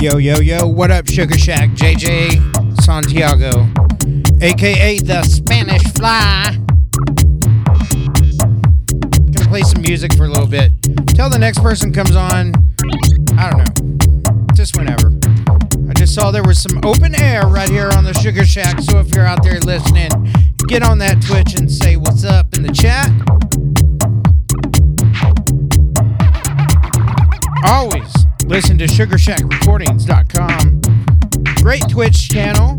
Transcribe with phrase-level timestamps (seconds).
[0.00, 1.70] Yo, yo, yo, what up, Sugar Shack?
[1.70, 3.66] JJ Santiago,
[4.40, 6.56] aka the Spanish Fly.
[9.32, 10.70] Gonna play some music for a little bit.
[11.08, 12.52] Till the next person comes on,
[13.36, 15.10] I don't know, just whenever.
[15.90, 19.00] I just saw there was some open air right here on the Sugar Shack, so
[19.00, 20.10] if you're out there listening,
[20.68, 23.10] get on that Twitch and say what's up in the chat.
[27.64, 28.17] Always
[28.48, 30.80] listen to sugarshackrecordings.com.
[31.62, 32.76] Great Twitch channel.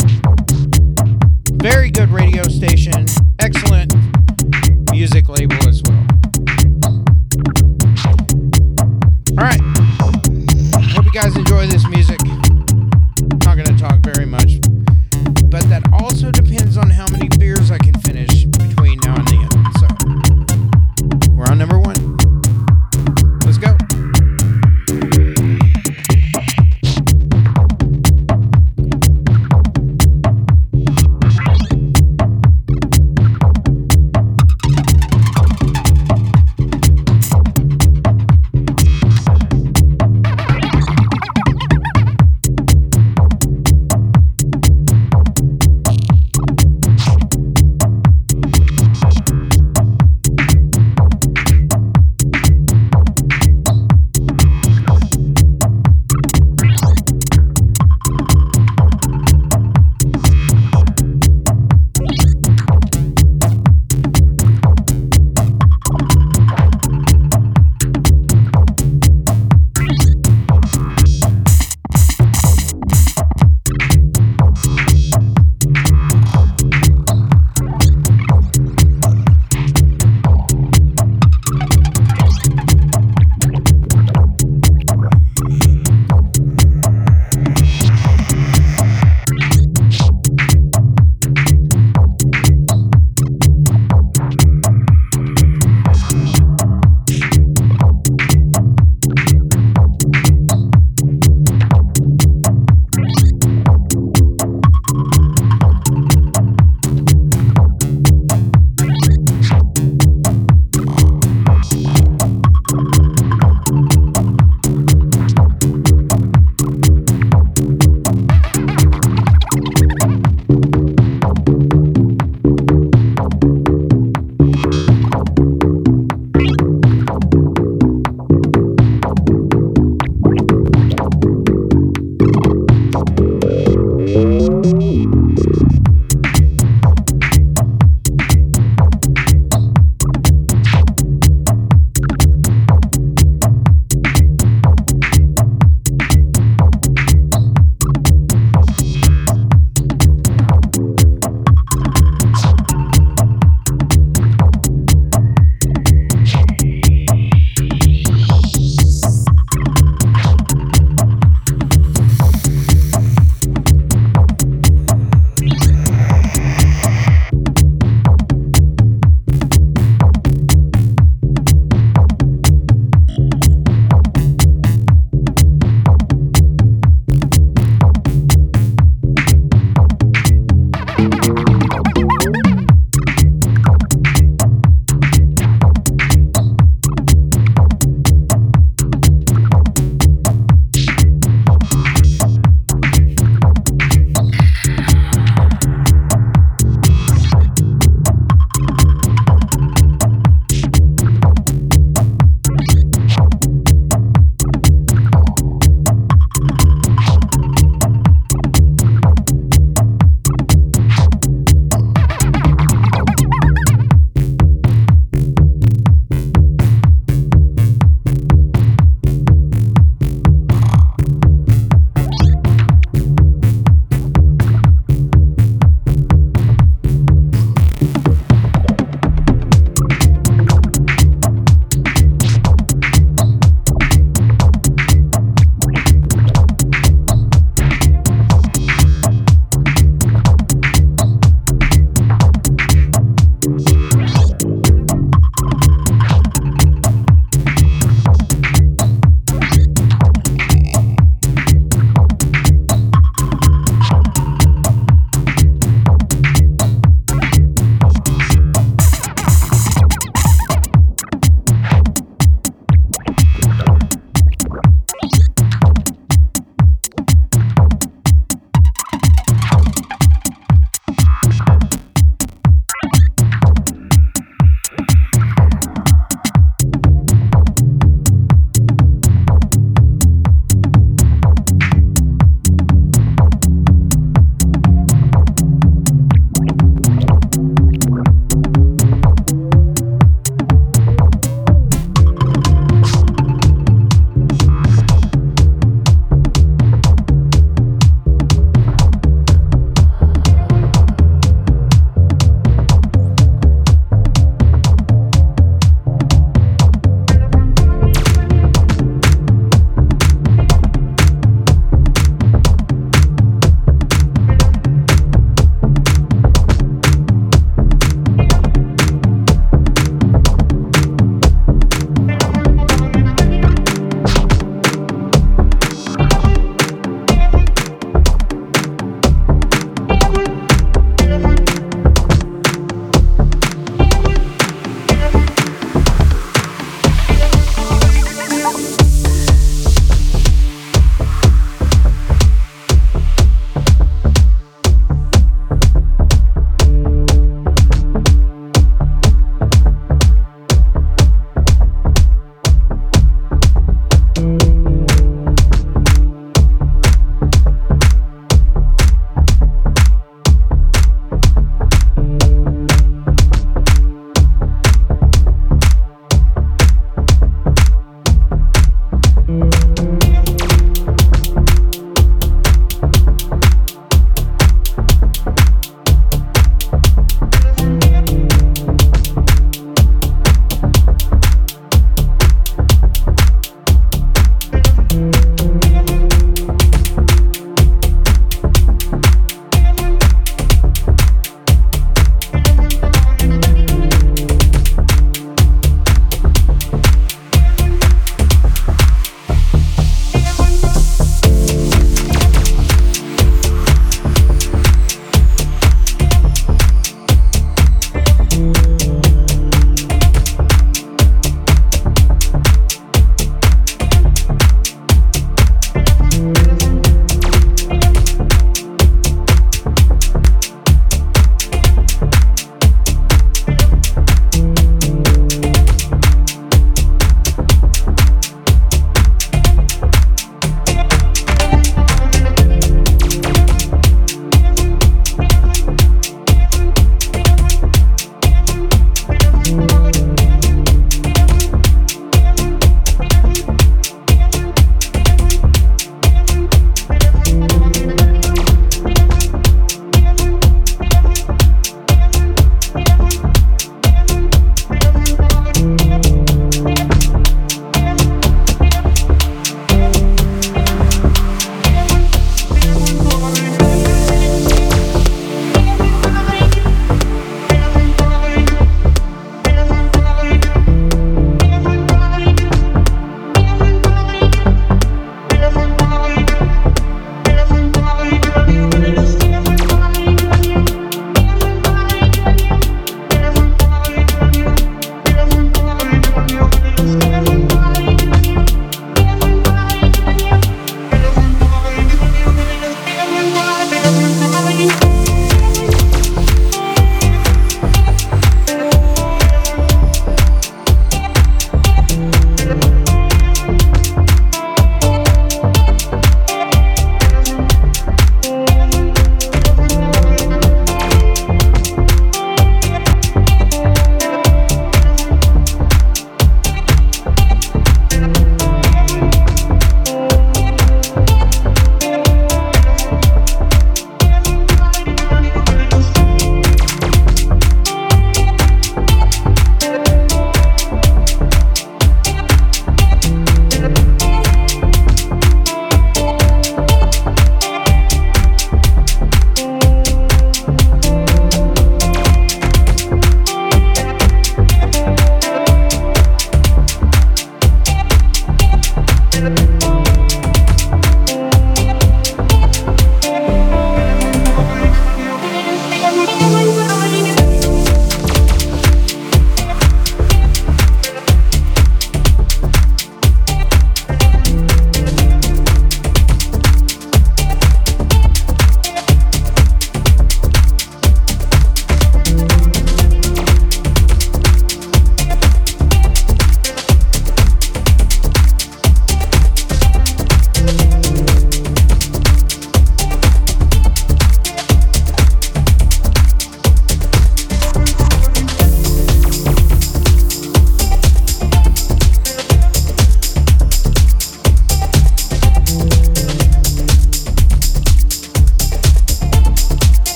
[1.62, 3.06] Very good radio station.
[3.40, 3.94] Excellent
[4.92, 6.06] music label as well.
[9.38, 9.62] All right.
[10.92, 11.88] Hope you guys enjoy this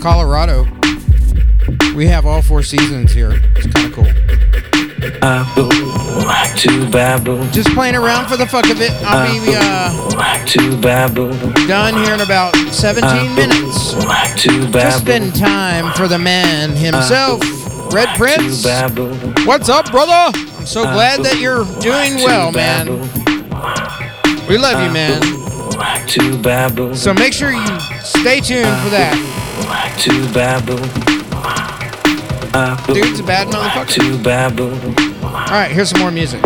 [0.00, 0.64] Colorado.
[1.94, 3.40] We have all four seasons here.
[3.56, 4.04] It's kind of cool.
[7.52, 8.90] Just playing around for the fuck of it.
[9.04, 10.10] I'll be uh,
[11.66, 13.94] done here in about 17 minutes.
[14.72, 17.40] Just spend time for the man himself,
[17.92, 18.62] Red Prince.
[19.46, 20.12] What's up, brother?
[20.58, 22.86] I'm so glad that you're doing well, man.
[24.48, 25.22] We love you, man.
[26.94, 29.14] So make sure you stay tuned for that
[32.94, 33.88] Dude's a bad motherfucker.
[35.22, 36.42] All right, here's some more music.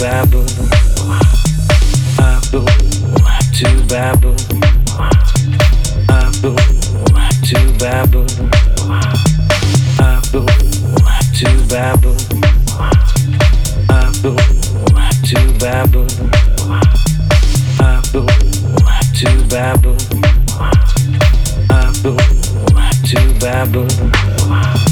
[0.00, 0.46] Babel,
[2.16, 2.64] Babel,
[3.52, 4.34] to Babel,
[6.08, 6.56] Babel,
[7.44, 8.26] to Babel,
[9.98, 10.46] Babel,
[11.36, 12.16] to Babel,
[13.88, 14.36] Babel,
[15.22, 16.06] to Babel,
[17.78, 18.26] Babel,
[19.12, 19.96] to Babel,
[21.68, 22.16] Babel,
[23.04, 24.89] to Babel.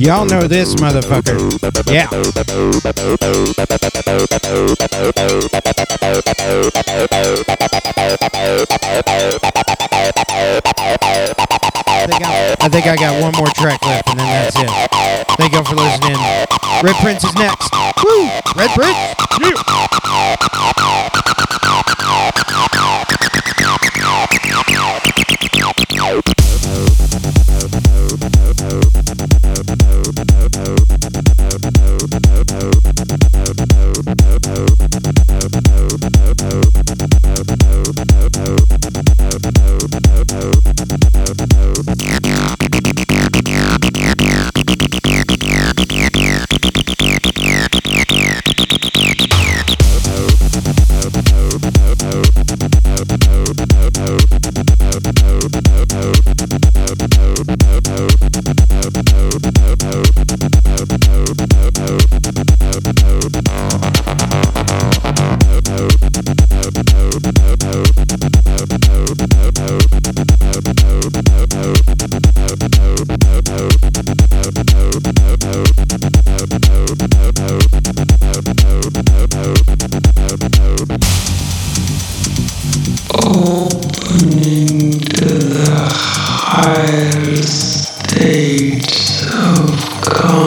[0.00, 1.36] Y'all know this motherfucker.
[1.92, 2.08] Yeah.
[12.62, 14.70] I think I, got one more track left, and then that's it.
[15.36, 16.16] Thank y'all for listening.
[16.82, 17.70] Red Prince is next.
[18.02, 18.30] Woo!
[18.56, 18.96] Red Prince.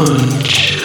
[0.06, 0.84] consciousness.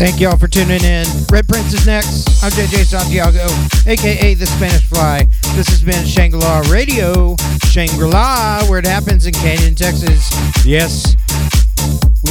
[0.00, 1.04] Thank y'all for tuning in.
[1.30, 2.42] Red Prince is next.
[2.42, 3.44] I'm JJ Santiago,
[3.86, 5.28] aka the Spanish Fly.
[5.54, 7.36] This has been Shangri-La Radio,
[7.66, 10.30] Shangri-La, where it happens in Canyon, Texas.
[10.64, 11.16] Yes,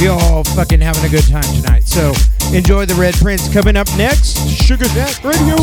[0.00, 1.84] we all fucking having a good time tonight.
[1.84, 2.12] So
[2.52, 4.48] enjoy the Red Prince coming up next.
[4.48, 5.54] Sugar Shack Radio.